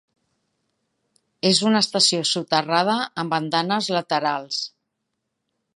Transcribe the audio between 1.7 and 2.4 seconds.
una estació